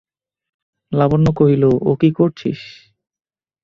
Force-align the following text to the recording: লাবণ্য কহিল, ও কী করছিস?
লাবণ্য 0.91 1.27
কহিল, 1.37 1.63
ও 1.81 1.91
কী 2.01 2.09
করছিস? 2.17 2.59